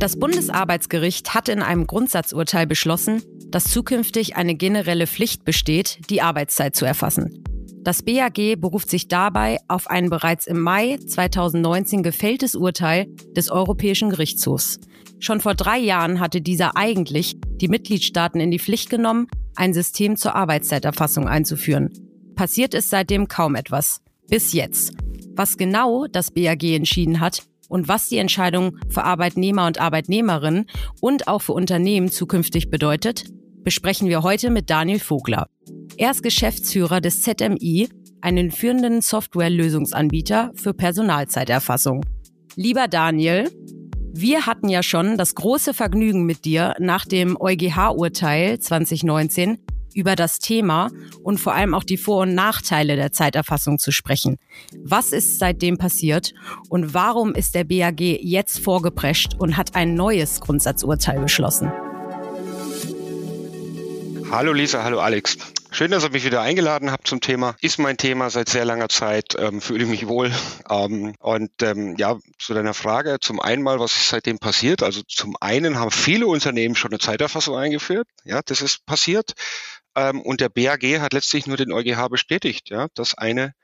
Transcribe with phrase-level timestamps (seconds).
[0.00, 6.74] Das Bundesarbeitsgericht hat in einem Grundsatzurteil beschlossen, dass zukünftig eine generelle Pflicht besteht, die Arbeitszeit
[6.74, 7.44] zu erfassen.
[7.82, 14.08] Das BAG beruft sich dabei auf ein bereits im Mai 2019 gefälltes Urteil des Europäischen
[14.08, 14.80] Gerichtshofs.
[15.18, 20.16] Schon vor drei Jahren hatte dieser eigentlich die Mitgliedstaaten in die Pflicht genommen, ein System
[20.16, 21.90] zur Arbeitszeiterfassung einzuführen.
[22.36, 24.00] Passiert ist seitdem kaum etwas.
[24.28, 24.94] Bis jetzt.
[25.34, 30.66] Was genau das BAG entschieden hat, und was die Entscheidung für Arbeitnehmer und Arbeitnehmerinnen
[31.00, 33.24] und auch für Unternehmen zukünftig bedeutet,
[33.62, 35.46] besprechen wir heute mit Daniel Vogler.
[35.96, 37.88] Er ist Geschäftsführer des ZMI,
[38.20, 42.04] einen führenden Softwarelösungsanbieter für Personalzeiterfassung.
[42.56, 43.48] Lieber Daniel,
[44.12, 49.58] wir hatten ja schon das große Vergnügen mit dir nach dem EuGH-Urteil 2019
[49.94, 50.90] über das Thema
[51.22, 54.38] und vor allem auch die Vor- und Nachteile der Zeiterfassung zu sprechen.
[54.82, 56.32] Was ist seitdem passiert
[56.68, 61.72] und warum ist der BAG jetzt vorgeprescht und hat ein neues Grundsatzurteil beschlossen?
[64.30, 65.38] Hallo Lisa, hallo Alex.
[65.72, 67.56] Schön, dass ihr mich wieder eingeladen habt zum Thema.
[67.60, 70.30] Ist mein Thema seit sehr langer Zeit, ähm, fühle mich wohl.
[70.70, 74.84] Ähm, und ähm, ja, zu deiner Frage, zum einen mal, was ist seitdem passiert?
[74.84, 78.06] Also zum einen haben viele Unternehmen schon eine Zeiterfassung eingeführt.
[78.22, 79.32] Ja, das ist passiert.
[79.96, 83.54] Ähm, und der BAG hat letztlich nur den EuGH bestätigt, ja, dass eine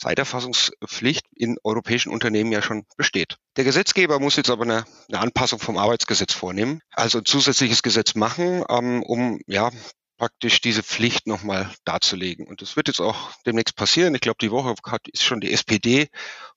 [0.00, 3.36] Zeiterfassungspflicht in europäischen Unternehmen ja schon besteht.
[3.56, 8.14] Der Gesetzgeber muss jetzt aber eine, eine Anpassung vom Arbeitsgesetz vornehmen, also ein zusätzliches Gesetz
[8.14, 9.70] machen, ähm, um ja
[10.16, 12.46] praktisch diese Pflicht nochmal darzulegen.
[12.46, 14.14] Und das wird jetzt auch demnächst passieren.
[14.14, 16.08] Ich glaube, die Woche hat, ist schon die SPD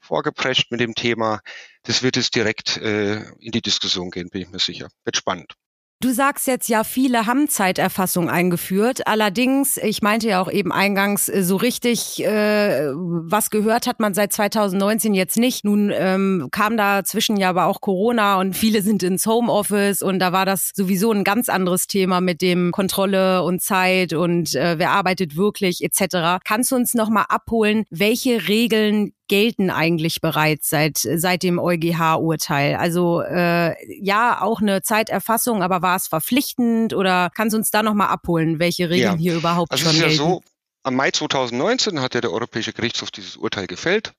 [0.02, 1.40] vorgeprescht mit dem Thema.
[1.84, 4.90] Das wird jetzt direkt äh, in die Diskussion gehen, bin ich mir sicher.
[5.06, 5.56] Wird spannend.
[6.04, 9.08] Du sagst jetzt ja, viele haben Zeiterfassung eingeführt.
[9.08, 14.14] Allerdings, ich meinte ja auch eben eingangs, äh, so richtig äh, was gehört hat man
[14.14, 15.64] seit 2019 jetzt nicht.
[15.64, 20.34] Nun ähm, kam dazwischen ja aber auch Corona und viele sind ins Homeoffice und da
[20.34, 24.92] war das sowieso ein ganz anderes Thema mit dem Kontrolle und Zeit und äh, wer
[24.92, 26.44] arbeitet wirklich etc.
[26.44, 32.76] Kannst du uns nochmal abholen, welche Regeln gelten eigentlich bereits seit, seit dem EuGH-Urteil?
[32.76, 37.84] Also äh, ja, auch eine Zeiterfassung, aber war es verpflichtend oder kannst du uns da
[37.84, 39.18] nochmal abholen, welche Regeln ja.
[39.18, 40.16] hier überhaupt also schon ist gelten?
[40.16, 40.42] Ja so,
[40.84, 44.14] am Mai 2019 hat ja der Europäische Gerichtshof dieses Urteil gefällt.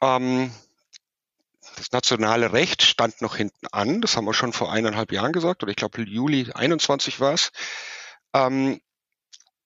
[0.00, 0.50] Ähm,
[1.76, 4.00] das nationale Recht stand noch hinten an.
[4.00, 7.52] Das haben wir schon vor eineinhalb Jahren gesagt, oder ich glaube Juli 21 war es.
[8.34, 8.80] Ähm,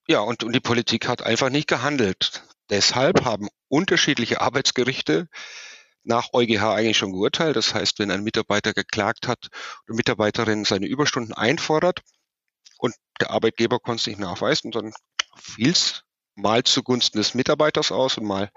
[0.07, 2.43] ja, und, und die Politik hat einfach nicht gehandelt.
[2.71, 5.29] Deshalb haben unterschiedliche Arbeitsgerichte
[6.05, 7.57] nach EuGH eigentlich schon geurteilt.
[7.57, 9.49] Das heißt, wenn ein Mitarbeiter geklagt hat
[9.87, 12.03] oder Mitarbeiterin seine Überstunden einfordert
[12.79, 14.93] und der Arbeitgeber konnte es nicht nachweisen, dann
[15.37, 16.05] fiel es
[16.37, 18.51] mal zugunsten des Mitarbeiters aus und mal,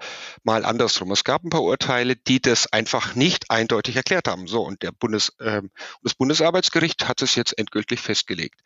[0.44, 1.10] mal andersrum.
[1.10, 4.46] Es gab ein paar Urteile, die das einfach nicht eindeutig erklärt haben.
[4.46, 5.62] So, und der Bundes, äh,
[6.02, 8.60] das Bundesarbeitsgericht hat es jetzt endgültig festgelegt.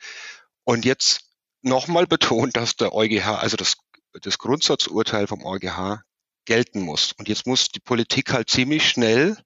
[0.64, 1.30] Und jetzt
[1.62, 3.76] nochmal betont, dass der EuGH, also das
[4.20, 6.02] das Grundsatzurteil vom EuGH
[6.44, 7.12] gelten muss.
[7.12, 9.36] Und jetzt muss die Politik halt ziemlich schnell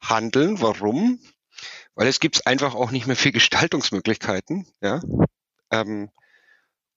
[0.00, 0.60] handeln.
[0.60, 1.20] Warum?
[1.94, 4.66] Weil es gibt einfach auch nicht mehr viel Gestaltungsmöglichkeiten.
[4.80, 5.00] Ja?
[5.70, 6.10] Ähm,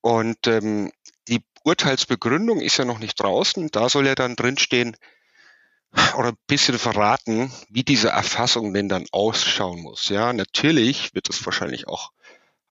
[0.02, 0.92] und ähm,
[1.28, 3.70] die Urteilsbegründung ist ja noch nicht draußen.
[3.72, 4.96] Da soll ja dann drinstehen
[6.18, 10.10] oder ein bisschen verraten, wie diese Erfassung denn dann ausschauen muss.
[10.10, 12.12] Ja, natürlich wird es wahrscheinlich auch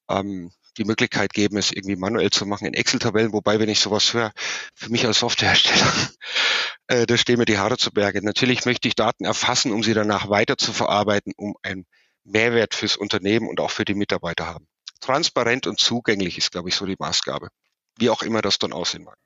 [0.09, 4.13] ähm, die Möglichkeit geben, es irgendwie manuell zu machen in Excel-Tabellen, wobei, wenn ich sowas
[4.13, 4.31] höre,
[4.73, 5.93] für mich als Softwarehersteller,
[6.87, 8.23] äh, da stehen mir die Haare zu Berge.
[8.23, 11.85] Natürlich möchte ich Daten erfassen, um sie danach weiter zu verarbeiten, um einen
[12.23, 14.67] Mehrwert fürs Unternehmen und auch für die Mitarbeiter haben.
[14.99, 17.49] Transparent und zugänglich ist, glaube ich, so die Maßgabe.
[17.97, 19.17] Wie auch immer das dann aussehen mag.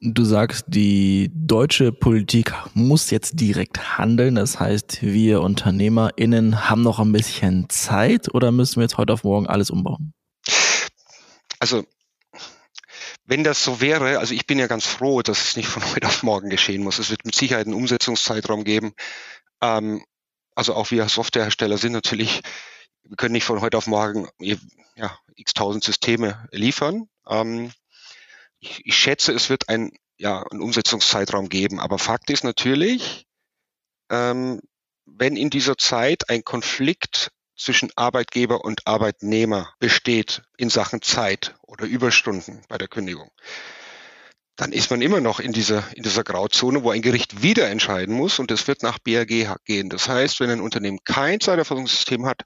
[0.00, 4.34] Du sagst, die deutsche Politik muss jetzt direkt handeln.
[4.36, 9.24] Das heißt, wir UnternehmerInnen haben noch ein bisschen Zeit oder müssen wir jetzt heute auf
[9.24, 10.12] morgen alles umbauen?
[11.58, 11.84] Also
[13.24, 16.06] wenn das so wäre, also ich bin ja ganz froh, dass es nicht von heute
[16.06, 16.98] auf morgen geschehen muss.
[16.98, 18.94] Es wird mit Sicherheit einen Umsetzungszeitraum geben.
[19.60, 20.04] Ähm,
[20.54, 22.42] also auch wir Softwarehersteller sind natürlich,
[23.04, 27.08] wir können nicht von heute auf morgen ja, x tausend Systeme liefern.
[27.28, 27.72] Ähm,
[28.58, 31.78] ich, ich schätze, es wird ein, ja, einen Umsetzungszeitraum geben.
[31.78, 33.26] Aber Fakt ist natürlich,
[34.10, 34.60] ähm,
[35.04, 41.86] wenn in dieser Zeit ein Konflikt zwischen Arbeitgeber und Arbeitnehmer besteht in Sachen Zeit oder
[41.86, 43.30] Überstunden bei der Kündigung,
[44.56, 48.14] dann ist man immer noch in dieser, in dieser Grauzone, wo ein Gericht wieder entscheiden
[48.14, 49.90] muss und es wird nach BAG gehen.
[49.90, 52.42] Das heißt, wenn ein Unternehmen kein Zeiterfassungssystem hat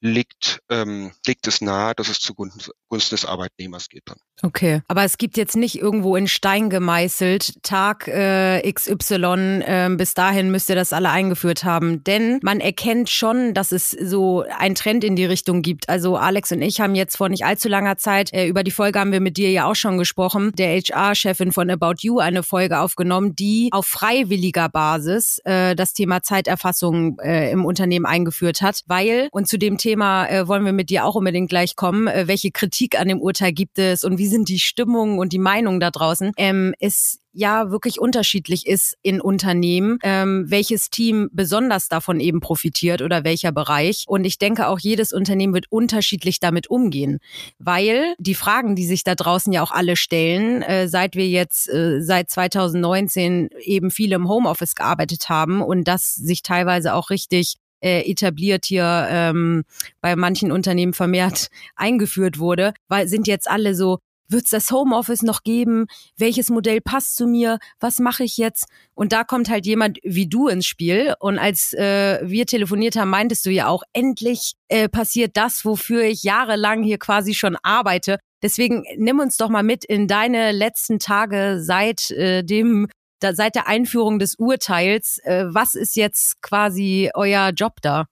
[0.00, 4.18] liegt, ähm, liegt es nahe, dass es zugunsten des Arbeitnehmers geht dann.
[4.42, 10.14] Okay, aber es gibt jetzt nicht irgendwo in Stein gemeißelt, Tag äh, XY, äh, bis
[10.14, 12.04] dahin müsst ihr das alle eingeführt haben.
[12.04, 15.88] Denn man erkennt schon, dass es so ein Trend in die Richtung gibt.
[15.88, 19.00] Also Alex und ich haben jetzt vor nicht allzu langer Zeit, äh, über die Folge
[19.00, 22.78] haben wir mit dir ja auch schon gesprochen, der HR-Chefin von About You eine Folge
[22.78, 28.82] aufgenommen, die auf freiwilliger Basis äh, das Thema Zeiterfassung äh, im Unternehmen eingeführt hat.
[28.86, 32.28] Weil, und zu dem Thema äh, wollen wir mit dir auch unbedingt gleich kommen, äh,
[32.28, 35.80] welche Kritik an dem Urteil gibt es und wie sind die Stimmungen und die Meinungen
[35.80, 42.18] da draußen, ähm, ist ja wirklich unterschiedlich ist in Unternehmen, ähm, welches Team besonders davon
[42.18, 44.04] eben profitiert oder welcher Bereich.
[44.08, 47.20] Und ich denke auch jedes Unternehmen wird unterschiedlich damit umgehen,
[47.58, 51.68] weil die Fragen, die sich da draußen ja auch alle stellen, äh, seit wir jetzt
[51.68, 57.56] äh, seit 2019 eben viele im Homeoffice gearbeitet haben und das sich teilweise auch richtig
[57.80, 59.64] äh, etabliert hier ähm,
[60.00, 63.98] bei manchen Unternehmen vermehrt eingeführt wurde, weil sind jetzt alle so,
[64.28, 65.86] wird es das Homeoffice noch geben?
[66.16, 67.58] Welches Modell passt zu mir?
[67.80, 68.66] Was mache ich jetzt?
[68.94, 71.14] Und da kommt halt jemand wie du ins Spiel.
[71.18, 76.02] Und als äh, wir telefoniert haben, meintest du ja auch, endlich äh, passiert das, wofür
[76.02, 78.18] ich jahrelang hier quasi schon arbeite.
[78.42, 82.88] Deswegen nimm uns doch mal mit in deine letzten Tage seit äh, dem
[83.20, 85.18] da, seit der Einführung des Urteils.
[85.24, 88.06] Äh, was ist jetzt quasi euer Job da?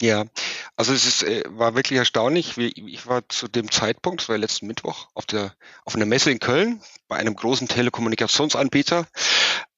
[0.00, 0.24] Ja,
[0.76, 2.58] also es ist, äh, war wirklich erstaunlich.
[2.58, 5.54] Ich war zu dem Zeitpunkt, das war letzten Mittwoch, auf der
[5.84, 9.06] auf einer Messe in Köln bei einem großen Telekommunikationsanbieter.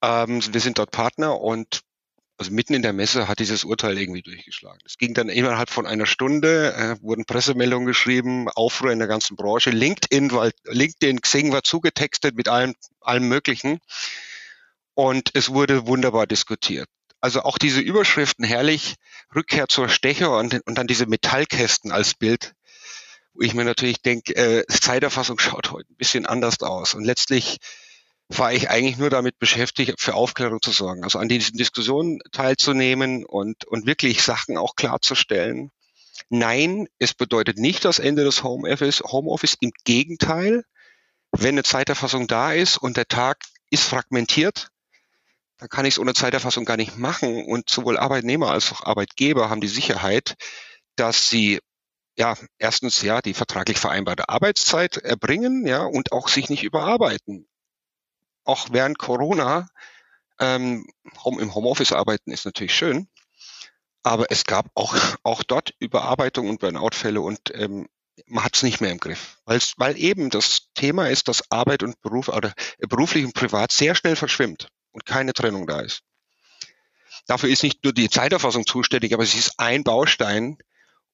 [0.02, 1.82] Ähm, wir sind dort Partner und
[2.36, 4.80] also mitten in der Messe hat dieses Urteil irgendwie durchgeschlagen.
[4.84, 9.36] Es ging dann innerhalb von einer Stunde, äh, wurden Pressemeldungen geschrieben, Aufruhr in der ganzen
[9.36, 9.70] Branche.
[9.70, 13.80] LinkedIn, weil LinkedIn, Xing war zugetextet mit allem, allem Möglichen.
[14.94, 16.88] Und es wurde wunderbar diskutiert.
[17.20, 18.96] Also auch diese Überschriften herrlich,
[19.34, 22.54] Rückkehr zur Stecher und, und dann diese Metallkästen als Bild,
[23.32, 26.94] wo ich mir natürlich denke, äh, Zeiterfassung schaut heute ein bisschen anders aus.
[26.94, 27.58] Und letztlich
[28.28, 33.24] war ich eigentlich nur damit beschäftigt, für Aufklärung zu sorgen, also an diesen Diskussionen teilzunehmen
[33.24, 35.70] und, und wirklich Sachen auch klarzustellen.
[36.28, 39.00] Nein, es bedeutet nicht das Ende des Homeoffice.
[39.00, 40.64] Homeoffice im Gegenteil,
[41.32, 43.38] wenn eine Zeiterfassung da ist und der Tag
[43.70, 44.68] ist fragmentiert,
[45.58, 47.44] dann kann ich es ohne Zeiterfassung gar nicht machen.
[47.44, 50.34] Und sowohl Arbeitnehmer als auch Arbeitgeber haben die Sicherheit,
[50.96, 51.60] dass sie
[52.16, 57.48] ja erstens ja die vertraglich vereinbarte Arbeitszeit erbringen, ja und auch sich nicht überarbeiten.
[58.44, 59.68] Auch während Corona
[60.38, 60.86] ähm,
[61.24, 63.08] im Homeoffice arbeiten ist natürlich schön,
[64.02, 67.88] aber es gab auch auch dort Überarbeitung und Burnout-Fälle und ähm,
[68.26, 71.82] man hat es nicht mehr im Griff, Weil's, weil eben das Thema ist, dass Arbeit
[71.82, 76.02] und Beruf oder äh, beruflich und privat sehr schnell verschwimmt und keine Trennung da ist.
[77.26, 80.58] Dafür ist nicht nur die Zeiterfassung zuständig, aber sie ist ein Baustein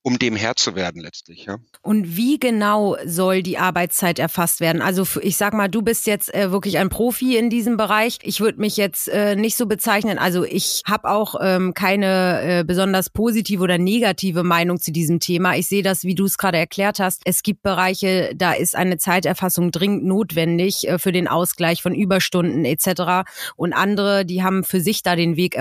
[0.02, 1.44] um dem Herr zu werden letztlich.
[1.44, 1.58] Ja.
[1.82, 4.80] Und wie genau soll die Arbeitszeit erfasst werden?
[4.80, 8.18] Also ich sag mal, du bist jetzt äh, wirklich ein Profi in diesem Bereich.
[8.22, 10.18] Ich würde mich jetzt äh, nicht so bezeichnen.
[10.18, 15.56] Also ich habe auch ähm, keine äh, besonders positive oder negative Meinung zu diesem Thema.
[15.56, 17.20] Ich sehe das, wie du es gerade erklärt hast.
[17.26, 22.64] Es gibt Bereiche, da ist eine Zeiterfassung dringend notwendig äh, für den Ausgleich von Überstunden
[22.64, 23.30] etc.
[23.56, 25.58] Und andere, die haben für sich da den Weg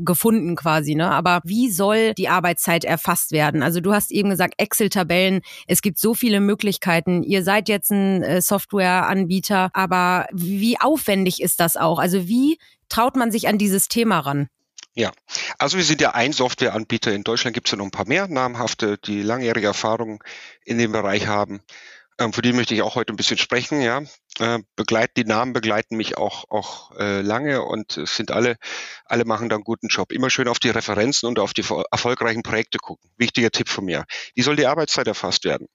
[0.00, 0.94] gefunden quasi.
[0.94, 1.10] Ne?
[1.10, 3.62] Aber wie soll die Arbeitszeit erfasst werden?
[3.62, 5.40] Also also du hast eben gesagt, Excel-Tabellen.
[5.66, 7.24] Es gibt so viele Möglichkeiten.
[7.24, 11.98] Ihr seid jetzt ein äh, Softwareanbieter, aber wie aufwendig ist das auch?
[11.98, 14.48] Also wie traut man sich an dieses Thema ran?
[14.94, 15.10] Ja,
[15.58, 17.12] also wir sind ja ein Softwareanbieter.
[17.12, 20.22] In Deutschland gibt es ja noch ein paar mehr namhafte, die langjährige Erfahrung
[20.64, 21.60] in dem Bereich haben.
[22.18, 23.80] Ähm, für die möchte ich auch heute ein bisschen sprechen.
[23.80, 24.02] Ja,
[24.38, 28.56] äh, begleiten die Namen begleiten mich auch auch äh, lange und es sind alle
[29.04, 30.12] alle machen da einen guten Job.
[30.12, 33.10] Immer schön auf die Referenzen und auf die erfolgreichen Projekte gucken.
[33.16, 34.04] Wichtiger Tipp von mir.
[34.34, 35.68] Wie soll die Arbeitszeit erfasst werden?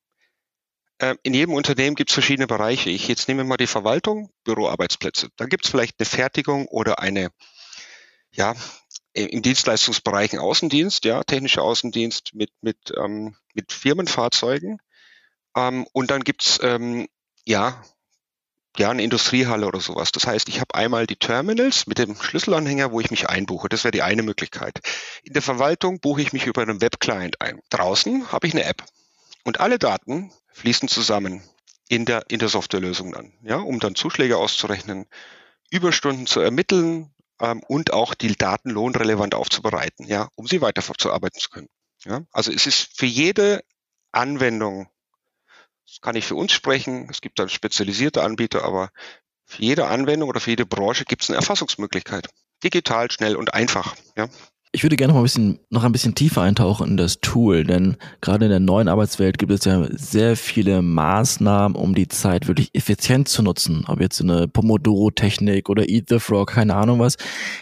[0.99, 2.89] Äh, in jedem Unternehmen gibt es verschiedene Bereiche.
[2.89, 5.29] Ich jetzt nehme mal die Verwaltung, Büroarbeitsplätze.
[5.35, 7.31] Da gibt es vielleicht eine Fertigung oder eine
[8.31, 8.55] ja,
[9.13, 14.79] im Dienstleistungsbereich einen Außendienst, ja, technischer Außendienst mit, mit, ähm, mit Firmenfahrzeugen.
[15.55, 17.07] Ähm, und dann gibt's ähm,
[17.45, 17.83] ja,
[18.77, 20.11] ja eine Industriehalle oder sowas.
[20.11, 23.69] Das heißt, ich habe einmal die Terminals mit dem Schlüsselanhänger, wo ich mich einbuche.
[23.69, 24.79] Das wäre die eine Möglichkeit.
[25.23, 27.59] In der Verwaltung buche ich mich über einen Webclient ein.
[27.69, 28.83] Draußen habe ich eine App.
[29.43, 31.43] Und alle Daten fließen zusammen
[31.87, 35.07] in der, in der Softwarelösung dann, ja, um dann Zuschläge auszurechnen,
[35.71, 41.49] Überstunden zu ermitteln ähm, und auch die Daten lohnrelevant aufzubereiten, ja, um sie weiter zu
[41.49, 41.69] können.
[42.05, 42.21] Ja.
[42.31, 43.63] Also es ist für jede
[44.11, 44.87] Anwendung
[45.89, 47.07] das kann ich für uns sprechen.
[47.09, 48.89] Es gibt dann spezialisierte Anbieter, aber
[49.45, 52.27] für jede Anwendung oder für jede Branche gibt es eine Erfassungsmöglichkeit.
[52.63, 53.95] Digital, schnell und einfach.
[54.15, 54.27] Ja.
[54.71, 57.97] Ich würde gerne noch ein bisschen, noch ein bisschen tiefer eintauchen in das Tool, denn
[58.21, 62.75] gerade in der neuen Arbeitswelt gibt es ja sehr viele Maßnahmen, um die Zeit wirklich
[62.75, 63.85] effizient zu nutzen.
[63.87, 67.15] Ob jetzt eine Pomodoro-Technik oder Eat the Frog, keine Ahnung was.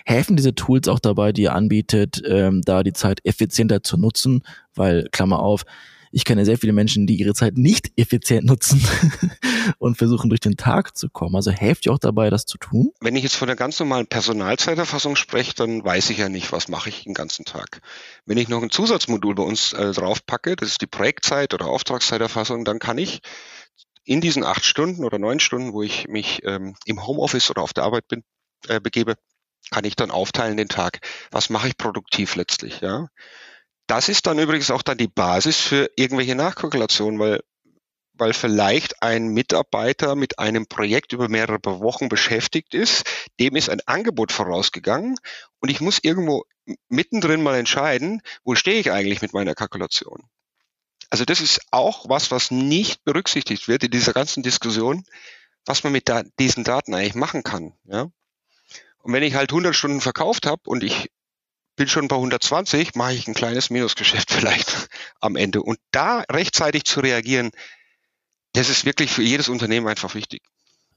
[0.03, 4.43] Helfen diese Tools auch dabei, die ihr anbietet, ähm, da die Zeit effizienter zu nutzen?
[4.75, 5.63] Weil, Klammer auf,
[6.11, 8.85] ich kenne sehr viele Menschen, die ihre Zeit nicht effizient nutzen
[9.79, 11.35] und versuchen durch den Tag zu kommen.
[11.35, 12.91] Also helft ihr auch dabei, das zu tun?
[13.01, 16.67] Wenn ich jetzt von der ganz normalen Personalzeiterfassung spreche, dann weiß ich ja nicht, was
[16.67, 17.81] mache ich den ganzen Tag.
[18.25, 22.65] Wenn ich noch ein Zusatzmodul bei uns äh, draufpacke, das ist die Projektzeit oder Auftragszeiterfassung,
[22.65, 23.21] dann kann ich
[24.03, 27.73] in diesen acht Stunden oder neun Stunden, wo ich mich ähm, im Homeoffice oder auf
[27.73, 28.23] der Arbeit bin,
[28.67, 29.15] äh, begebe,
[29.69, 30.99] kann ich dann aufteilen den Tag.
[31.31, 33.07] Was mache ich produktiv letztlich, ja?
[33.87, 37.41] Das ist dann übrigens auch dann die Basis für irgendwelche Nachkalkulationen, weil,
[38.13, 43.03] weil vielleicht ein Mitarbeiter mit einem Projekt über mehrere Wochen beschäftigt ist,
[43.39, 45.17] dem ist ein Angebot vorausgegangen
[45.59, 46.43] und ich muss irgendwo
[46.89, 50.23] mittendrin mal entscheiden, wo stehe ich eigentlich mit meiner Kalkulation.
[51.09, 55.05] Also das ist auch was, was nicht berücksichtigt wird in dieser ganzen Diskussion,
[55.65, 57.73] was man mit da, diesen Daten eigentlich machen kann.
[57.85, 58.09] Ja?
[58.99, 61.09] Und wenn ich halt 100 Stunden verkauft habe und ich
[61.77, 64.89] bin schon bei 120, mache ich ein kleines Minusgeschäft vielleicht
[65.21, 65.61] am Ende.
[65.61, 67.51] Und da rechtzeitig zu reagieren,
[68.51, 70.41] das ist wirklich für jedes Unternehmen einfach wichtig.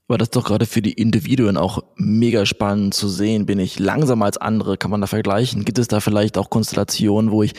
[0.09, 3.47] Aber das ist doch gerade für die Individuen auch mega spannend zu sehen.
[3.47, 4.77] Bin ich langsamer als andere?
[4.77, 5.65] Kann man da vergleichen?
[5.65, 7.55] Gibt es da vielleicht auch Konstellationen, wo ich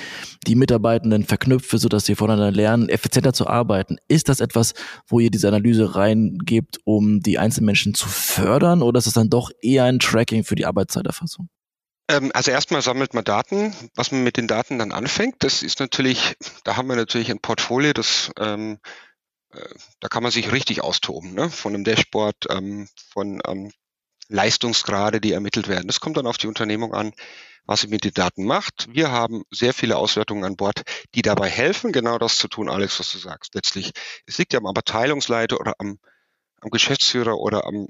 [0.45, 3.99] die Mitarbeitenden verknüpfe, sodass sie voneinander lernen, effizienter zu arbeiten?
[4.09, 4.73] Ist das etwas,
[5.07, 8.81] wo ihr diese Analyse reingebt, um die Einzelmenschen zu fördern?
[8.81, 11.47] Oder ist es dann doch eher ein Tracking für die Arbeitszeiterfassung?
[12.11, 13.73] Ähm, also erstmal sammelt man Daten.
[13.95, 17.39] Was man mit den Daten dann anfängt, das ist natürlich, da haben wir natürlich ein
[17.39, 18.79] Portfolio, das ähm,
[19.53, 21.49] äh, da kann man sich richtig austoben, ne?
[21.49, 23.71] von einem Dashboard, ähm, von ähm,
[24.27, 25.87] Leistungsgrade, die ermittelt werden.
[25.87, 27.13] Das kommt dann auf die Unternehmung an,
[27.65, 28.87] was sie mit den Daten macht.
[28.91, 30.83] Wir haben sehr viele Auswertungen an Bord,
[31.15, 33.55] die dabei helfen, genau das zu tun, Alex, was du sagst.
[33.55, 33.91] Letztlich,
[34.25, 35.99] es liegt ja am Abteilungsleiter oder am,
[36.61, 37.87] am Geschäftsführer oder am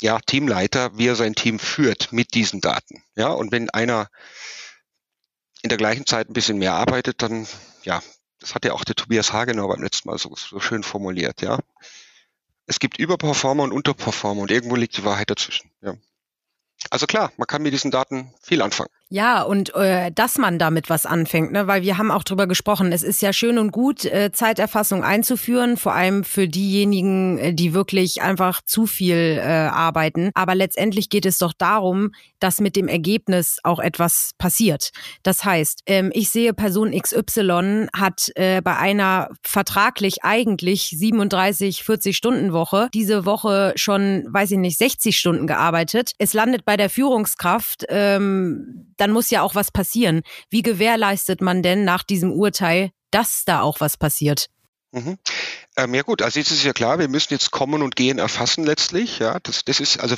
[0.00, 3.02] ja, Teamleiter, wie er sein Team führt mit diesen Daten.
[3.14, 4.08] Ja, und wenn einer
[5.62, 7.46] in der gleichen Zeit ein bisschen mehr arbeitet, dann,
[7.82, 8.02] ja,
[8.38, 11.58] das hat ja auch der Tobias Hagenau beim letzten Mal so, so schön formuliert, ja.
[12.66, 15.94] Es gibt Überperformer und Unterperformer und irgendwo liegt die Wahrheit dazwischen, ja.
[16.90, 18.90] Also klar, man kann mit diesen Daten viel anfangen.
[19.08, 21.68] Ja, und äh, dass man damit was anfängt, ne?
[21.68, 22.90] weil wir haben auch drüber gesprochen.
[22.90, 27.72] Es ist ja schön und gut, äh, Zeiterfassung einzuführen, vor allem für diejenigen, äh, die
[27.72, 30.32] wirklich einfach zu viel äh, arbeiten.
[30.34, 32.10] Aber letztendlich geht es doch darum,
[32.40, 34.90] dass mit dem Ergebnis auch etwas passiert.
[35.22, 42.16] Das heißt, ähm, ich sehe Person XY hat äh, bei einer vertraglich eigentlich 37, 40
[42.16, 46.10] Stunden Woche diese Woche schon, weiß ich nicht, 60 Stunden gearbeitet.
[46.18, 47.84] Es landet bei der Führungskraft.
[47.88, 50.22] Ähm, dann muss ja auch was passieren.
[50.50, 54.48] Wie gewährleistet man denn nach diesem Urteil, dass da auch was passiert?
[54.92, 55.18] Mhm.
[55.76, 58.64] Ähm, ja gut, also jetzt ist ja klar, wir müssen jetzt kommen und gehen erfassen
[58.64, 59.18] letztlich.
[59.18, 60.16] Ja, das, das ist also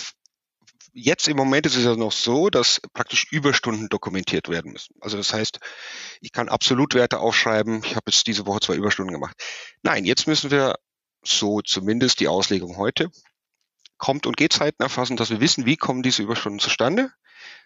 [0.92, 4.94] jetzt im Moment ist es ja noch so, dass praktisch Überstunden dokumentiert werden müssen.
[5.00, 5.58] Also das heißt,
[6.20, 7.82] ich kann Absolutwerte aufschreiben.
[7.84, 9.36] Ich habe jetzt diese Woche zwei Überstunden gemacht.
[9.82, 10.76] Nein, jetzt müssen wir
[11.24, 13.10] so zumindest die Auslegung heute
[13.96, 17.10] kommt und geht Zeiten erfassen, dass wir wissen, wie kommen diese Überstunden zustande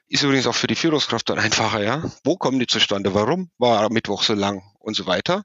[0.09, 2.11] ist übrigens auch für die Führungskraft dann einfacher, ja.
[2.25, 3.15] Wo kommen die zustande?
[3.15, 5.45] Warum war Mittwoch so lang und so weiter?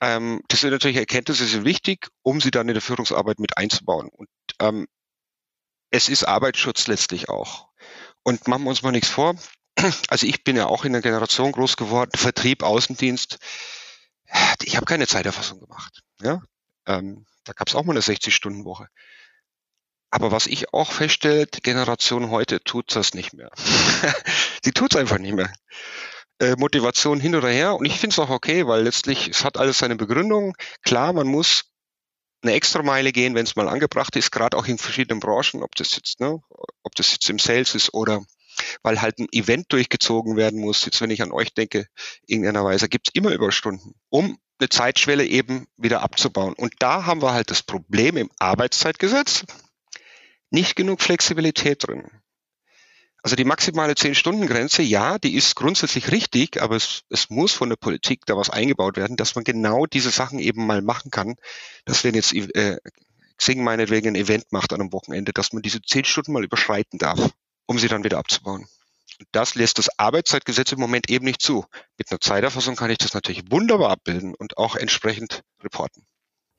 [0.00, 4.08] Ähm, das sind natürlich Erkenntnisse, sind wichtig, um sie dann in der Führungsarbeit mit einzubauen.
[4.08, 4.28] Und
[4.60, 4.86] ähm,
[5.90, 7.68] es ist Arbeitsschutz letztlich auch.
[8.22, 9.36] Und machen wir uns mal nichts vor.
[10.08, 13.38] Also ich bin ja auch in der Generation groß geworden, Vertrieb, Außendienst.
[14.62, 16.02] Ich habe keine Zeiterfassung gemacht.
[16.20, 16.42] Ja?
[16.86, 18.88] Ähm, da gab es auch mal eine 60-Stunden-Woche.
[20.10, 23.50] Aber was ich auch feststelle, die Generation heute tut das nicht mehr.
[24.64, 25.52] Sie tut es einfach nicht mehr.
[26.40, 27.74] Äh, Motivation hin oder her.
[27.76, 30.54] Und ich finde es auch okay, weil letztlich, es hat alles seine Begründung.
[30.82, 31.64] Klar, man muss
[32.42, 35.74] eine extra Meile gehen, wenn es mal angebracht ist, gerade auch in verschiedenen Branchen, ob
[35.74, 36.40] das jetzt, ne,
[36.82, 38.24] ob das jetzt im Sales ist oder
[38.82, 40.84] weil halt ein Event durchgezogen werden muss.
[40.84, 41.86] Jetzt, wenn ich an euch denke,
[42.26, 46.54] in irgendeiner Weise gibt es immer Überstunden, um eine Zeitschwelle eben wieder abzubauen.
[46.54, 49.44] Und da haben wir halt das Problem im Arbeitszeitgesetz
[50.50, 52.10] nicht genug Flexibilität drin.
[53.22, 57.76] Also die maximale 10-Stunden-Grenze, ja, die ist grundsätzlich richtig, aber es, es muss von der
[57.76, 61.34] Politik da was eingebaut werden, dass man genau diese Sachen eben mal machen kann.
[61.84, 62.78] Dass wenn jetzt äh,
[63.36, 66.98] Xing meinetwegen ein Event macht an einem Wochenende, dass man diese 10 Stunden mal überschreiten
[66.98, 67.30] darf,
[67.66, 68.66] um sie dann wieder abzubauen.
[69.32, 71.66] Das lässt das Arbeitszeitgesetz im Moment eben nicht zu.
[71.96, 76.06] Mit einer Zeiterfassung kann ich das natürlich wunderbar abbilden und auch entsprechend reporten.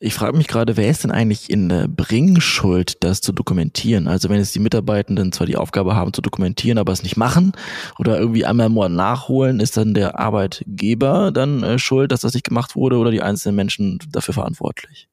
[0.01, 4.07] Ich frage mich gerade, wer ist denn eigentlich in der Bringschuld, das zu dokumentieren?
[4.07, 7.51] Also wenn jetzt die Mitarbeitenden zwar die Aufgabe haben zu dokumentieren, aber es nicht machen
[7.97, 12.33] oder irgendwie einmal im Monat nachholen, ist dann der Arbeitgeber dann äh, schuld, dass das
[12.33, 15.09] nicht gemacht wurde oder die einzelnen Menschen dafür verantwortlich?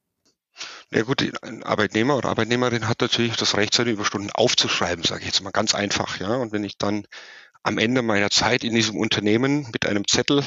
[0.89, 5.27] Ja gut, ein Arbeitnehmer oder Arbeitnehmerin hat natürlich das Recht, seine Überstunden aufzuschreiben, sage ich
[5.27, 6.21] jetzt mal ganz einfach.
[6.21, 7.05] Ja, und wenn ich dann
[7.63, 10.43] am Ende meiner Zeit in diesem Unternehmen mit einem Zettel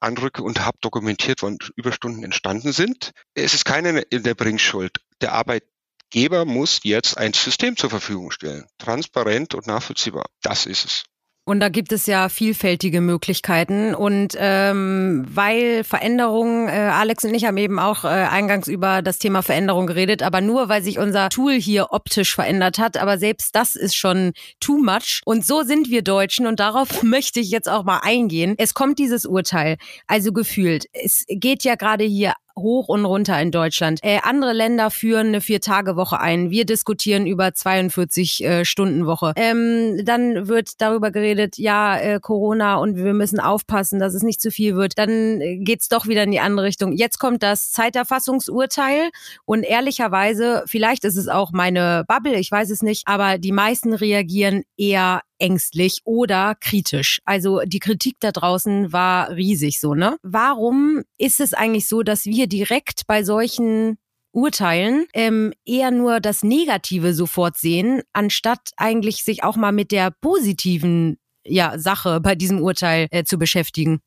[0.00, 3.12] anrücke und habe dokumentiert, wann Überstunden entstanden sind.
[3.34, 4.98] Es ist keine in der Bringschuld.
[5.20, 8.66] Der Arbeitgeber muss jetzt ein System zur Verfügung stellen.
[8.78, 10.26] Transparent und nachvollziehbar.
[10.42, 11.04] Das ist es.
[11.50, 13.92] Und da gibt es ja vielfältige Möglichkeiten.
[13.92, 19.18] Und ähm, weil Veränderungen, äh, Alex und ich haben eben auch äh, eingangs über das
[19.18, 22.98] Thema Veränderung geredet, aber nur weil sich unser Tool hier optisch verändert hat.
[22.98, 24.30] Aber selbst das ist schon
[24.60, 25.22] too much.
[25.24, 28.54] Und so sind wir Deutschen und darauf möchte ich jetzt auch mal eingehen.
[28.56, 29.76] Es kommt dieses Urteil,
[30.06, 30.86] also gefühlt.
[30.92, 34.00] Es geht ja gerade hier hoch und runter in Deutschland.
[34.02, 36.50] Äh, andere Länder führen eine Vier-Tage-Woche ein.
[36.50, 39.32] Wir diskutieren über 42-Stunden-Woche.
[39.36, 44.22] Äh, ähm, dann wird darüber geredet, ja, äh, Corona und wir müssen aufpassen, dass es
[44.22, 44.98] nicht zu viel wird.
[44.98, 46.92] Dann äh, geht's doch wieder in die andere Richtung.
[46.92, 49.10] Jetzt kommt das Zeiterfassungsurteil
[49.44, 53.92] und ehrlicherweise, vielleicht ist es auch meine Bubble, ich weiß es nicht, aber die meisten
[53.92, 57.20] reagieren eher ängstlich oder kritisch.
[57.24, 60.16] Also die Kritik da draußen war riesig so, ne?
[60.22, 63.98] Warum ist es eigentlich so, dass wir direkt bei solchen
[64.32, 70.12] Urteilen ähm, eher nur das Negative sofort sehen, anstatt eigentlich sich auch mal mit der
[70.20, 74.00] positiven ja, Sache bei diesem Urteil äh, zu beschäftigen?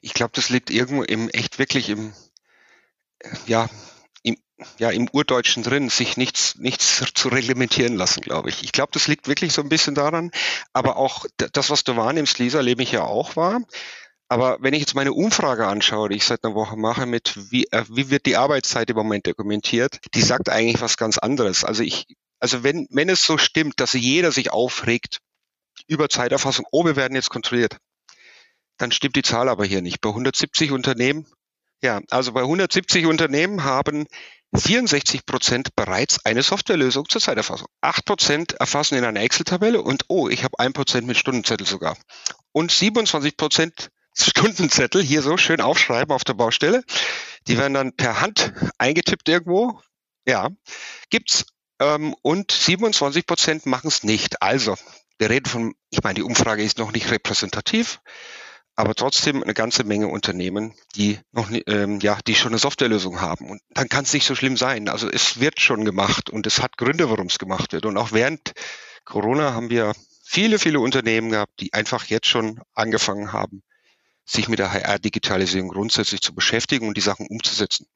[0.00, 2.12] Ich glaube, das liegt irgendwo im echt wirklich im
[3.46, 3.68] ja
[4.78, 8.62] ja, im Urdeutschen drin, sich nichts, nichts zu reglementieren lassen, glaube ich.
[8.62, 10.30] Ich glaube, das liegt wirklich so ein bisschen daran.
[10.72, 13.60] Aber auch das, was du wahrnimmst, Lisa, lebe ich ja auch wahr.
[14.28, 17.66] Aber wenn ich jetzt meine Umfrage anschaue, die ich seit einer Woche mache, mit wie,
[17.70, 21.64] äh, wie wird die Arbeitszeit im Moment dokumentiert, die sagt eigentlich was ganz anderes.
[21.64, 22.06] Also ich,
[22.40, 25.18] also wenn, wenn es so stimmt, dass jeder sich aufregt
[25.86, 27.76] über Zeiterfassung, oh, wir werden jetzt kontrolliert,
[28.78, 30.00] dann stimmt die Zahl aber hier nicht.
[30.00, 31.26] Bei 170 Unternehmen,
[31.82, 34.06] ja, also bei 170 Unternehmen haben
[34.54, 37.68] 64 Prozent bereits eine Softwarelösung zur Zeiterfassung.
[37.80, 41.96] 8 Prozent erfassen in einer Excel-Tabelle und oh, ich habe 1 Prozent mit Stundenzettel sogar.
[42.52, 46.84] Und 27 Prozent Stundenzettel hier so schön aufschreiben auf der Baustelle.
[47.46, 49.80] Die werden dann per Hand eingetippt irgendwo.
[50.26, 50.50] Ja,
[51.10, 51.46] gibt's.
[51.80, 54.42] Ähm, und 27 Prozent machen es nicht.
[54.42, 54.76] Also,
[55.18, 58.00] wir reden von, ich meine, die Umfrage ist noch nicht repräsentativ,
[58.74, 63.50] aber trotzdem eine ganze Menge Unternehmen, die noch ähm, ja, die schon eine Softwarelösung haben.
[63.50, 64.88] Und dann kann es nicht so schlimm sein.
[64.88, 67.84] Also es wird schon gemacht und es hat Gründe, warum es gemacht wird.
[67.84, 68.52] Und auch während
[69.04, 69.92] Corona haben wir
[70.24, 73.62] viele, viele Unternehmen gehabt, die einfach jetzt schon angefangen haben,
[74.24, 77.86] sich mit der HR-Digitalisierung grundsätzlich zu beschäftigen und die Sachen umzusetzen.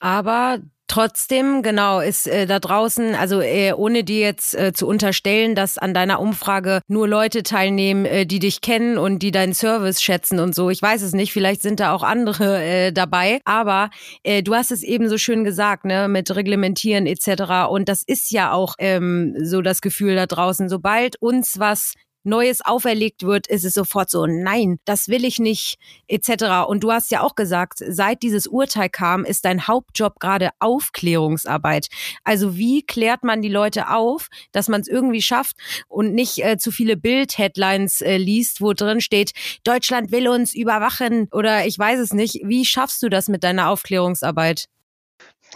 [0.00, 0.58] Aber
[0.92, 5.78] Trotzdem, genau, ist äh, da draußen, also äh, ohne dir jetzt äh, zu unterstellen, dass
[5.78, 10.38] an deiner Umfrage nur Leute teilnehmen, äh, die dich kennen und die deinen Service schätzen
[10.38, 10.68] und so.
[10.68, 13.40] Ich weiß es nicht, vielleicht sind da auch andere äh, dabei.
[13.46, 13.88] Aber
[14.22, 17.70] äh, du hast es eben so schön gesagt, ne, mit Reglementieren etc.
[17.70, 20.68] Und das ist ja auch ähm, so das Gefühl da draußen.
[20.68, 25.76] Sobald uns was Neues auferlegt wird, ist es sofort so, nein, das will ich nicht,
[26.08, 26.66] etc.
[26.68, 31.88] Und du hast ja auch gesagt, seit dieses Urteil kam, ist dein Hauptjob gerade Aufklärungsarbeit.
[32.24, 35.56] Also wie klärt man die Leute auf, dass man es irgendwie schafft
[35.88, 39.32] und nicht äh, zu viele Bild-Headlines äh, liest, wo drin steht,
[39.64, 42.40] Deutschland will uns überwachen oder ich weiß es nicht.
[42.44, 44.66] Wie schaffst du das mit deiner Aufklärungsarbeit?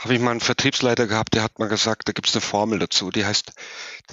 [0.00, 2.78] Habe ich mal einen Vertriebsleiter gehabt, der hat mal gesagt, da gibt es eine Formel
[2.78, 3.52] dazu, die heißt,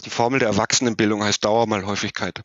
[0.06, 2.42] die Formel der Erwachsenenbildung heißt Dauer mal Häufigkeit.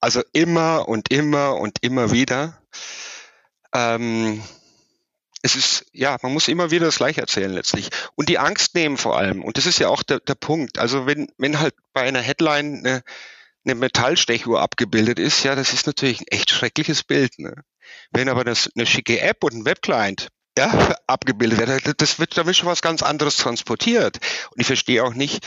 [0.00, 2.62] Also immer und immer und immer wieder.
[3.74, 4.42] Ähm,
[5.42, 7.90] es ist, ja, man muss immer wieder das Gleiche erzählen letztlich.
[8.14, 9.42] Und die Angst nehmen vor allem.
[9.42, 10.78] Und das ist ja auch der, der Punkt.
[10.78, 13.02] Also wenn, wenn halt bei einer Headline eine,
[13.64, 17.38] eine Metallstechuhr abgebildet ist, ja, das ist natürlich ein echt schreckliches Bild.
[17.38, 17.54] Ne?
[18.10, 20.28] Wenn aber das eine schicke App und ein Webclient
[20.60, 22.02] ja, abgebildet wird.
[22.02, 24.18] Das wird, da wird schon was ganz anderes transportiert.
[24.50, 25.46] Und ich verstehe auch nicht,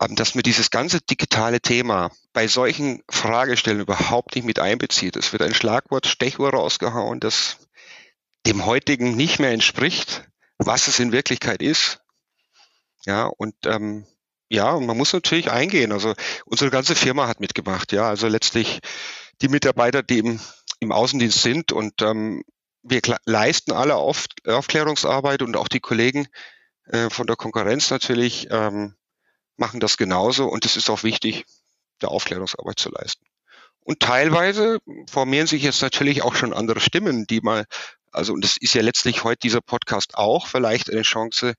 [0.00, 5.16] ähm, dass man dieses ganze digitale Thema bei solchen Fragestellungen überhaupt nicht mit einbezieht.
[5.16, 7.58] Es wird ein Schlagwort Stechuhr rausgehauen, das
[8.46, 10.24] dem heutigen nicht mehr entspricht,
[10.58, 12.00] was es in Wirklichkeit ist.
[13.06, 14.06] Ja, und ähm,
[14.48, 15.92] ja, und man muss natürlich eingehen.
[15.92, 17.92] Also unsere ganze Firma hat mitgemacht.
[17.92, 18.80] Ja, also letztlich
[19.42, 20.40] die Mitarbeiter, die im,
[20.80, 22.42] im Außendienst sind und ähm,
[22.82, 26.28] wir leisten alle Auf Aufklärungsarbeit und auch die Kollegen
[26.86, 28.94] äh, von der Konkurrenz natürlich ähm,
[29.56, 31.44] machen das genauso und es ist auch wichtig,
[32.00, 33.26] der Aufklärungsarbeit zu leisten.
[33.80, 34.78] Und teilweise
[35.10, 37.66] formieren sich jetzt natürlich auch schon andere Stimmen, die mal
[38.12, 41.54] Also, und das ist ja letztlich heute dieser Podcast auch vielleicht eine Chance,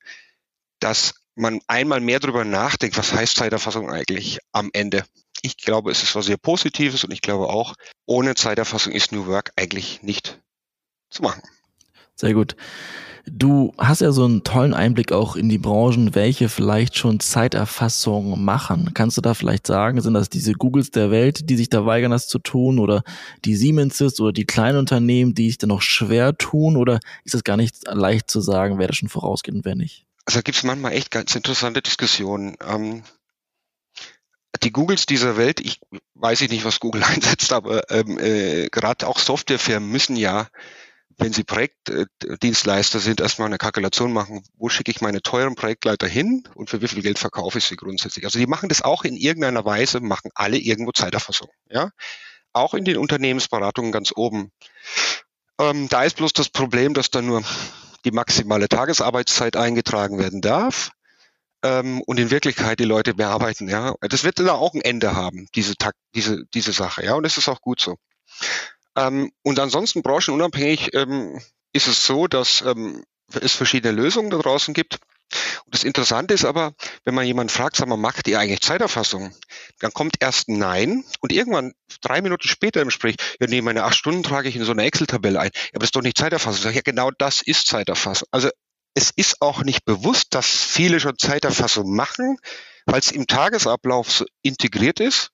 [0.80, 5.06] dass man einmal mehr darüber nachdenkt, was heißt Zeiterfassung eigentlich am Ende.
[5.44, 9.28] Ich glaube, es ist was sehr Positives und ich glaube auch, ohne Zeiterfassung ist New
[9.28, 10.40] Work eigentlich nicht
[11.12, 11.42] zu machen.
[12.16, 12.56] Sehr gut.
[13.28, 18.44] Du hast ja so einen tollen Einblick auch in die Branchen, welche vielleicht schon Zeiterfassung
[18.44, 18.92] machen.
[18.96, 22.12] Kannst du da vielleicht sagen, sind das diese Googles der Welt, die sich da weigern,
[22.12, 23.04] das zu tun, oder
[23.46, 27.44] die Siemenses oder die kleinen Unternehmen, die sich da noch schwer tun, oder ist es
[27.44, 30.06] gar nicht leicht zu sagen, wer da schon vorausgeht und wer nicht?
[30.26, 32.56] Also da gibt es manchmal echt ganz interessante Diskussionen.
[32.68, 33.04] Ähm,
[34.64, 35.80] die Googles dieser Welt, ich
[36.16, 40.48] weiß nicht, was Google einsetzt, aber ähm, äh, gerade auch Softwarefirmen müssen ja
[41.22, 46.48] wenn Sie Projektdienstleister sind, erstmal eine Kalkulation machen, wo schicke ich meine teuren Projektleiter hin
[46.56, 48.26] und für wie viel Geld verkaufe ich sie grundsätzlich.
[48.26, 51.50] Also die machen das auch in irgendeiner Weise, machen alle irgendwo Zeiterfassung.
[51.70, 51.92] Ja?
[52.54, 54.52] Auch in den Unternehmensberatungen ganz oben.
[55.60, 57.44] Ähm, da ist bloß das Problem, dass da nur
[58.04, 60.90] die maximale Tagesarbeitszeit eingetragen werden darf
[61.62, 63.70] ähm, und in Wirklichkeit die Leute bearbeiten.
[63.70, 65.76] Ja, das wird dann auch ein Ende haben, diese
[66.16, 67.06] diese diese Sache.
[67.06, 67.98] Ja, und das ist auch gut so.
[68.96, 71.40] Ähm, und ansonsten branchenunabhängig ähm,
[71.74, 73.04] ist es so, dass ähm,
[73.40, 75.00] es verschiedene Lösungen da draußen gibt.
[75.66, 76.74] Und das Interessante ist aber,
[77.06, 79.34] wenn man jemanden fragt, sag mal, macht ihr eigentlich Zeiterfassung?
[79.80, 83.96] Dann kommt erst Nein und irgendwann drei Minuten später im Gespräch, ja nee, meine acht
[83.96, 85.52] Stunden trage ich in so eine Excel-Tabelle ein.
[85.54, 86.62] Ja, aber das ist doch nicht Zeiterfassung.
[86.62, 88.28] Sag ich, ja, genau das ist Zeiterfassung.
[88.32, 88.50] Also
[88.94, 92.38] es ist auch nicht bewusst, dass viele schon Zeiterfassung machen,
[92.86, 95.32] weil es im Tagesablauf so integriert ist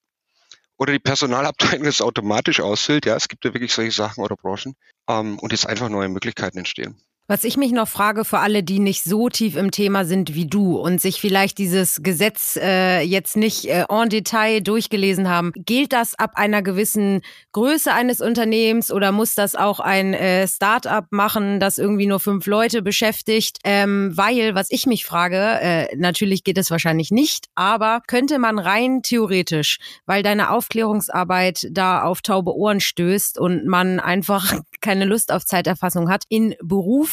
[0.77, 3.05] oder die Personalabteilung das automatisch ausfüllt.
[3.05, 4.75] Ja, es gibt ja wirklich solche Sachen oder Branchen
[5.09, 7.01] ähm, und jetzt einfach neue Möglichkeiten entstehen.
[7.29, 10.47] Was ich mich noch frage für alle, die nicht so tief im Thema sind wie
[10.47, 15.91] du und sich vielleicht dieses Gesetz äh, jetzt nicht äh, en Detail durchgelesen haben, gilt
[15.91, 17.19] das ab einer gewissen
[17.51, 22.45] Größe eines Unternehmens oder muss das auch ein äh, Start-up machen, das irgendwie nur fünf
[22.45, 23.57] Leute beschäftigt?
[23.65, 28.57] Ähm, weil, was ich mich frage, äh, natürlich geht es wahrscheinlich nicht, aber könnte man
[28.57, 35.33] rein theoretisch, weil deine Aufklärungsarbeit da auf taube Ohren stößt und man einfach keine Lust
[35.33, 36.55] auf Zeiterfassung hat, in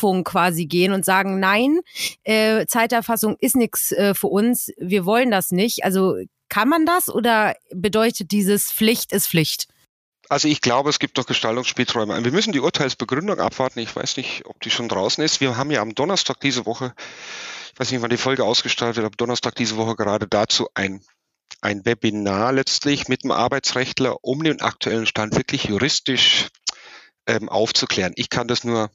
[0.05, 1.81] Berufung quasi gehen und sagen, nein,
[2.25, 5.85] äh, Zeiterfassung ist nichts äh, für uns, wir wollen das nicht.
[5.85, 6.17] Also
[6.49, 9.69] kann man das oder bedeutet dieses Pflicht ist Pflicht?
[10.29, 12.23] Also ich glaube, es gibt doch Gestaltungsspielräume.
[12.25, 13.81] Wir müssen die Urteilsbegründung abwarten.
[13.81, 15.41] Ich weiß nicht, ob die schon draußen ist.
[15.41, 16.95] Wir haben ja am Donnerstag diese Woche,
[17.73, 21.03] ich weiß nicht, wann die Folge ausgestrahlt wird, am Donnerstag diese Woche gerade dazu ein,
[21.61, 26.49] ein Webinar letztlich mit dem Arbeitsrechtler, um den aktuellen Stand wirklich juristisch
[27.27, 28.13] ähm, aufzuklären.
[28.17, 28.91] Ich kann das nur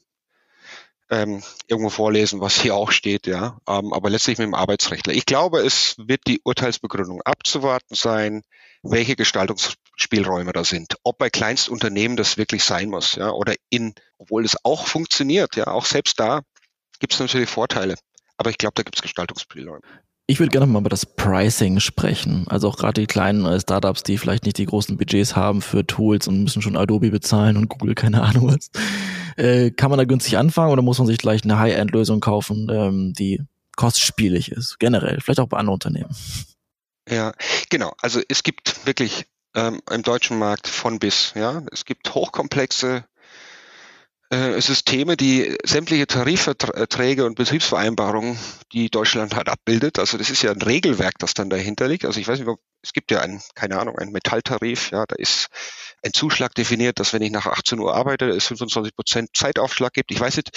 [1.10, 5.12] ähm, irgendwo vorlesen, was hier auch steht, ja, ähm, aber letztlich mit dem Arbeitsrechtler.
[5.12, 8.42] Ich glaube, es wird die Urteilsbegründung abzuwarten sein,
[8.82, 10.94] welche Gestaltungsspielräume da sind.
[11.02, 15.66] Ob bei Kleinstunternehmen das wirklich sein muss, ja, oder in, obwohl es auch funktioniert, ja,
[15.66, 16.40] auch selbst da
[17.00, 17.96] gibt es natürlich Vorteile.
[18.36, 19.82] Aber ich glaube, da gibt es Gestaltungsspielräume.
[20.26, 22.46] Ich würde gerne mal über das Pricing sprechen.
[22.48, 25.84] Also auch gerade die kleinen äh, Startups, die vielleicht nicht die großen Budgets haben für
[25.84, 28.70] Tools und müssen schon Adobe bezahlen und Google, keine Ahnung was.
[29.36, 33.12] Äh, kann man da günstig anfangen oder muss man sich gleich eine High-End-Lösung kaufen, ähm,
[33.12, 33.42] die
[33.76, 34.78] kostspielig ist?
[34.78, 36.14] Generell, vielleicht auch bei anderen Unternehmen.
[37.08, 37.32] Ja,
[37.68, 37.92] genau.
[38.00, 41.32] Also es gibt wirklich ähm, im deutschen Markt von bis.
[41.34, 43.04] Ja, es gibt hochkomplexe
[44.30, 48.38] äh, Systeme, die sämtliche Tarifverträge und Betriebsvereinbarungen,
[48.72, 49.98] die Deutschland halt abbildet.
[49.98, 52.04] Also das ist ja ein Regelwerk, das dann dahinter liegt.
[52.04, 52.48] Also ich weiß nicht,
[52.82, 55.48] es gibt ja ein, keine Ahnung, einen Metalltarif, ja, da ist
[56.04, 60.12] ein Zuschlag definiert, dass wenn ich nach 18 Uhr arbeite, es 25 Prozent Zeitaufschlag gibt.
[60.12, 60.50] Ich weiß nicht,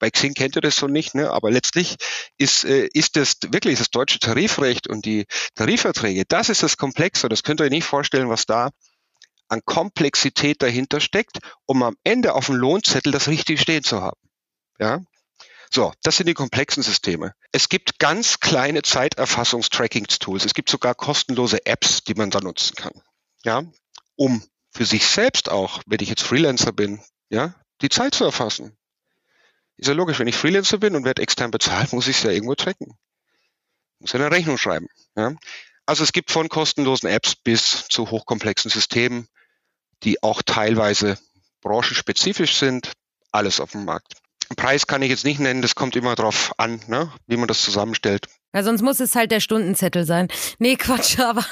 [0.00, 1.30] bei Xing kennt ihr das so nicht, ne?
[1.30, 1.96] aber letztlich
[2.36, 7.28] ist, äh, ist das wirklich das deutsche Tarifrecht und die Tarifverträge, das ist das Komplexe.
[7.28, 8.70] Das könnt ihr euch nicht vorstellen, was da
[9.50, 14.20] an Komplexität dahinter steckt, um am Ende auf dem Lohnzettel das richtig stehen zu haben.
[14.78, 15.00] Ja?
[15.72, 17.34] So, das sind die komplexen Systeme.
[17.52, 20.44] Es gibt ganz kleine Zeiterfassungs-Tracking-Tools.
[20.44, 22.92] Es gibt sogar kostenlose Apps, die man da nutzen kann.
[23.44, 23.62] Ja,
[24.16, 28.76] um für sich selbst auch, wenn ich jetzt Freelancer bin, ja, die Zeit zu erfassen.
[29.76, 32.30] Ist ja logisch, wenn ich Freelancer bin und werde extern bezahlt, muss ich es ja
[32.30, 32.98] irgendwo tracken.
[33.98, 34.88] Muss ja eine Rechnung schreiben.
[35.16, 35.34] Ja.
[35.86, 39.28] Also es gibt von kostenlosen Apps bis zu hochkomplexen Systemen,
[40.02, 41.18] die auch teilweise
[41.62, 42.92] branchenspezifisch sind,
[43.32, 44.14] alles auf dem Markt.
[44.56, 47.62] Preis kann ich jetzt nicht nennen, das kommt immer drauf an, ne, wie man das
[47.62, 48.26] zusammenstellt.
[48.52, 50.28] Ja, sonst muss es halt der Stundenzettel sein.
[50.58, 51.44] Nee, Quatsch, aber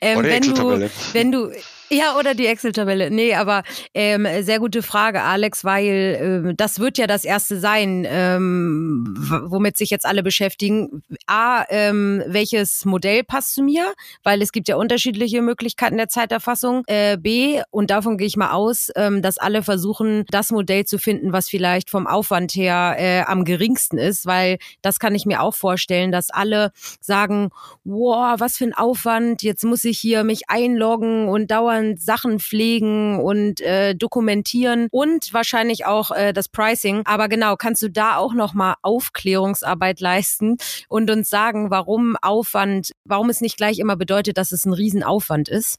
[0.00, 1.50] ähm, wenn du, wenn du,
[1.88, 3.12] Ja, oder die Excel-Tabelle.
[3.12, 3.62] Nee, aber
[3.94, 9.14] ähm, sehr gute Frage, Alex, weil äh, das wird ja das erste sein, ähm,
[9.46, 11.02] womit sich jetzt alle beschäftigen.
[11.28, 13.92] A, ähm, welches Modell passt zu mir?
[14.24, 16.82] Weil es gibt ja unterschiedliche Möglichkeiten der Zeiterfassung.
[16.88, 20.98] Äh, B, und davon gehe ich mal aus, ähm, dass alle versuchen, das Modell zu
[20.98, 25.40] finden, was vielleicht vom Aufwand her äh, am geringsten ist, weil das kann ich mir
[25.40, 27.50] auch vorstellen, dass alle sagen,
[27.84, 32.40] wow, was für ein Aufwand, jetzt muss ich hier mich einloggen und dauernd dauernd Sachen
[32.40, 37.02] pflegen und äh, dokumentieren und wahrscheinlich auch äh, das Pricing.
[37.04, 40.56] Aber genau, kannst du da auch nochmal Aufklärungsarbeit leisten
[40.88, 45.48] und uns sagen, warum Aufwand, warum es nicht gleich immer bedeutet, dass es ein Riesenaufwand
[45.48, 45.78] ist?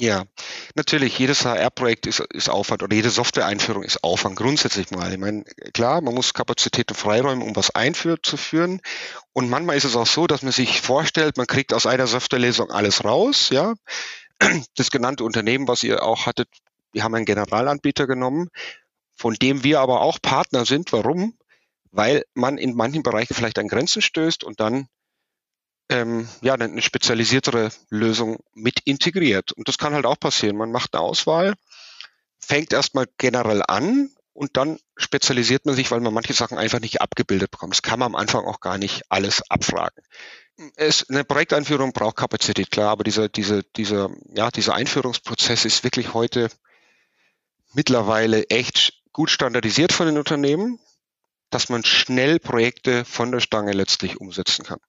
[0.00, 0.26] Ja,
[0.76, 5.10] natürlich, jedes HR-Projekt ist, ist Aufwand oder jede Software-Einführung ist Aufwand grundsätzlich mal.
[5.10, 8.80] Ich meine, klar, man muss Kapazitäten freiräumen, um was einzuführen.
[9.32, 12.70] Und manchmal ist es auch so, dass man sich vorstellt, man kriegt aus einer Softwarelesung
[12.70, 13.74] alles raus, ja
[14.76, 16.48] das genannte Unternehmen, was ihr auch hattet,
[16.92, 18.48] wir haben einen Generalanbieter genommen,
[19.14, 20.92] von dem wir aber auch Partner sind.
[20.92, 21.34] Warum?
[21.90, 24.88] Weil man in manchen Bereichen vielleicht an Grenzen stößt und dann
[25.90, 29.52] ähm, ja eine spezialisiertere Lösung mit integriert.
[29.52, 30.56] Und das kann halt auch passieren.
[30.56, 31.54] Man macht eine Auswahl,
[32.38, 37.00] fängt erstmal generell an und dann spezialisiert man sich, weil man manche Sachen einfach nicht
[37.00, 37.74] abgebildet bekommt.
[37.74, 40.02] Das kann man am Anfang auch gar nicht alles abfragen
[40.76, 46.14] es, eine Projekteinführung braucht Kapazität, klar, aber dieser, dieser, dieser, ja, dieser Einführungsprozess ist wirklich
[46.14, 46.50] heute
[47.74, 50.80] mittlerweile echt gut standardisiert von den Unternehmen,
[51.50, 54.80] dass man schnell Projekte von der Stange letztlich umsetzen kann.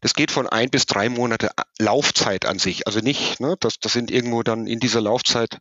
[0.00, 2.86] Das geht von ein bis drei Monate Laufzeit an sich.
[2.86, 5.58] Also nicht, ne, das, das sind irgendwo dann in dieser Laufzeit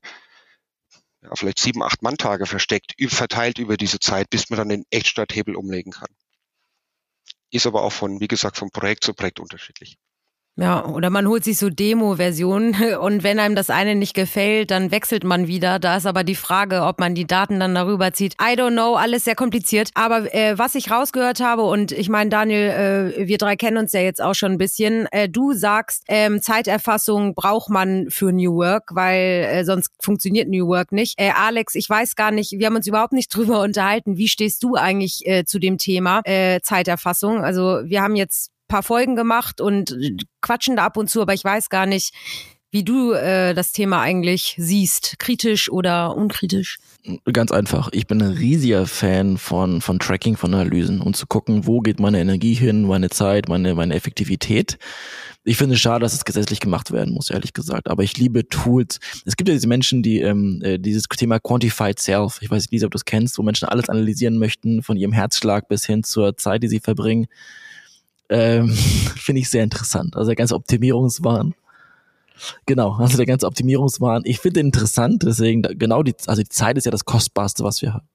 [1.21, 5.55] ja, vielleicht sieben, acht Manntage versteckt, verteilt über diese Zeit, bis man dann den Echtstarthebel
[5.55, 6.09] umlegen kann
[7.51, 9.97] ist aber auch von, wie gesagt, von Projekt zu Projekt unterschiedlich.
[10.61, 14.91] Ja, oder man holt sich so Demo-Versionen und wenn einem das eine nicht gefällt, dann
[14.91, 15.79] wechselt man wieder.
[15.79, 18.33] Da ist aber die Frage, ob man die Daten dann darüber zieht.
[18.33, 19.91] I don't know, alles sehr kompliziert.
[19.93, 23.93] Aber äh, was ich rausgehört habe und ich meine, Daniel, äh, wir drei kennen uns
[23.93, 25.07] ja jetzt auch schon ein bisschen.
[25.11, 30.67] Äh, du sagst, ähm, Zeiterfassung braucht man für New Work, weil äh, sonst funktioniert New
[30.67, 31.17] Work nicht.
[31.17, 34.17] Äh, Alex, ich weiß gar nicht, wir haben uns überhaupt nicht drüber unterhalten.
[34.17, 37.45] Wie stehst du eigentlich äh, zu dem Thema äh, Zeiterfassung?
[37.45, 39.93] Also wir haben jetzt paar Folgen gemacht und
[40.39, 42.13] quatschen da ab und zu, aber ich weiß gar nicht,
[42.71, 46.77] wie du äh, das Thema eigentlich siehst, kritisch oder unkritisch.
[47.31, 47.89] Ganz einfach.
[47.93, 51.99] Ich bin ein riesiger Fan von, von Tracking, von Analysen und zu gucken, wo geht
[51.99, 54.77] meine Energie hin, meine Zeit, meine, meine Effektivität.
[55.43, 57.89] Ich finde es schade, dass es gesetzlich gemacht werden muss, ehrlich gesagt.
[57.89, 58.99] Aber ich liebe Tools.
[59.25, 62.71] Es gibt ja diese Menschen, die ähm, äh, dieses Thema Quantified Self, ich weiß nicht,
[62.71, 66.03] Lisa, ob du das kennst, wo Menschen alles analysieren möchten, von ihrem Herzschlag bis hin
[66.03, 67.25] zur Zeit, die sie verbringen
[68.29, 68.69] ähm,
[69.15, 70.15] finde ich sehr interessant.
[70.15, 71.53] Also der ganze Optimierungswahn.
[72.65, 74.21] Genau, also der ganze Optimierungswahn.
[74.25, 77.93] Ich finde interessant, deswegen genau die, also die Zeit ist ja das Kostbarste, was wir
[77.93, 78.07] haben.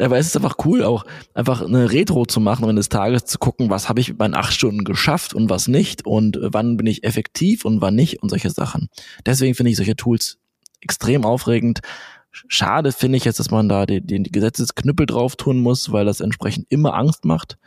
[0.00, 3.38] Aber es ist einfach cool, auch einfach eine Retro zu machen und des Tages zu
[3.38, 6.86] gucken, was habe ich mit meinen acht Stunden geschafft und was nicht und wann bin
[6.86, 8.88] ich effektiv und wann nicht und solche Sachen.
[9.26, 10.38] Deswegen finde ich solche Tools
[10.80, 11.80] extrem aufregend.
[12.30, 16.20] Schade finde ich jetzt, dass man da den, den Gesetzesknüppel drauf tun muss, weil das
[16.20, 17.58] entsprechend immer Angst macht.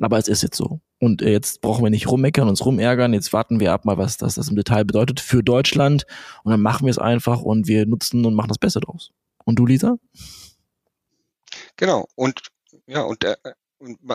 [0.00, 0.80] Aber es ist jetzt so.
[1.04, 3.12] Und äh, jetzt brauchen wir nicht rummeckern, uns rumärgern.
[3.12, 6.06] Jetzt warten wir ab mal, was das, das im Detail bedeutet für Deutschland.
[6.42, 9.10] Und dann machen wir es einfach und wir nutzen und machen das Beste draus.
[9.44, 9.96] Und du, Lisa?
[11.76, 12.06] Genau.
[12.14, 12.42] Und
[12.86, 13.36] ja, und, äh,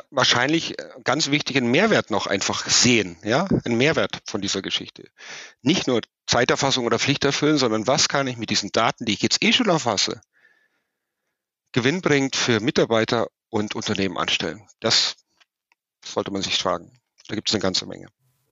[0.10, 5.10] wahrscheinlich äh, ganz wichtigen Mehrwert noch einfach sehen, ja, ein Mehrwert von dieser Geschichte.
[5.62, 9.22] Nicht nur Zeiterfassung oder Pflicht erfüllen, sondern was kann ich mit diesen Daten, die ich
[9.22, 10.22] jetzt eh schon erfasse,
[11.72, 14.68] gewinnbringend für Mitarbeiter und Unternehmen anstellen.
[14.80, 15.16] Das
[16.04, 16.92] sollte man sich fragen.
[17.28, 18.08] Da gibt es eine ganze Menge.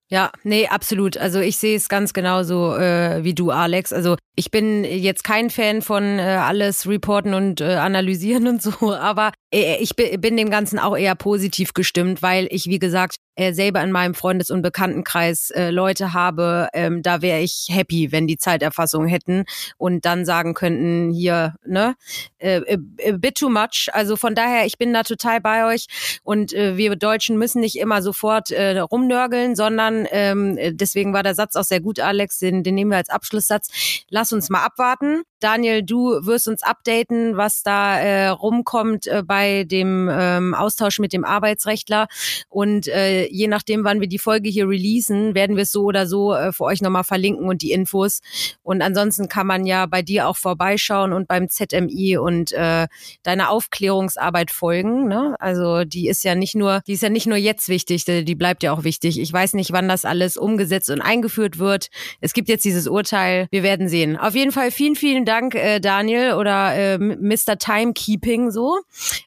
[0.10, 1.18] Ja, nee, absolut.
[1.18, 3.92] Also ich sehe es ganz genauso äh, wie du, Alex.
[3.92, 8.94] Also ich bin jetzt kein Fan von äh, alles reporten und äh, analysieren und so,
[8.96, 13.82] aber ich bin dem Ganzen auch eher positiv gestimmt, weil ich, wie gesagt, äh, selber
[13.82, 18.38] in meinem Freundes- und Bekanntenkreis äh, Leute habe, ähm, da wäre ich happy, wenn die
[18.38, 19.46] Zeiterfassung hätten
[19.78, 21.96] und dann sagen könnten, hier, ne,
[22.40, 23.90] äh, äh, bit too much.
[23.94, 25.86] Also von daher, ich bin da total bei euch
[26.24, 31.36] und äh, wir Deutschen müssen nicht immer sofort äh, rumnörgeln, sondern ähm, deswegen war der
[31.36, 33.70] Satz auch sehr gut, Alex, den, den nehmen wir als Abschlusssatz.
[34.10, 35.22] Lass uns mal abwarten.
[35.39, 41.13] Daniel, du wirst uns updaten, was da äh, rumkommt äh, bei dem ähm, Austausch mit
[41.13, 42.08] dem Arbeitsrechtler.
[42.50, 46.08] Und äh, je nachdem, wann wir die Folge hier releasen, werden wir es so oder
[46.08, 48.21] so äh, für euch nochmal verlinken und die Infos.
[48.63, 52.88] Und ansonsten kann man ja bei dir auch vorbeischauen und beim ZMI und äh,
[53.23, 55.08] deiner Aufklärungsarbeit folgen.
[55.08, 55.36] Ne?
[55.39, 58.63] Also die ist ja nicht nur, die ist ja nicht nur jetzt wichtig, die bleibt
[58.63, 59.19] ja auch wichtig.
[59.19, 61.89] Ich weiß nicht, wann das alles umgesetzt und eingeführt wird.
[62.21, 63.47] Es gibt jetzt dieses Urteil.
[63.52, 64.17] Wir werden sehen.
[64.17, 67.58] Auf jeden Fall vielen, vielen Dank, äh, Daniel oder äh, Mr.
[67.58, 68.80] Timekeeping so.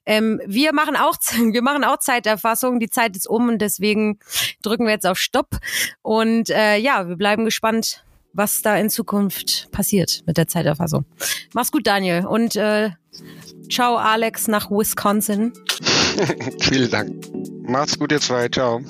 [0.07, 1.17] Ähm, wir machen auch
[1.53, 2.81] wir machen auch Zeiterfassung.
[2.81, 4.19] Die Zeit ist um und deswegen
[4.63, 5.59] drücken wir jetzt auf Stopp.
[6.03, 11.05] Und äh, ja, wir bleiben gespannt, was da in Zukunft passiert mit der Zeiterfassung.
[11.53, 12.27] Mach's gut, Daniel.
[12.27, 12.91] Und äh,
[13.71, 15.53] ciao, Alex, nach Wisconsin.
[16.61, 17.25] Vielen Dank.
[17.63, 18.49] Macht's gut, ihr zwei.
[18.49, 18.81] Ciao.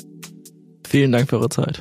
[0.86, 1.80] Vielen Dank für eure Zeit.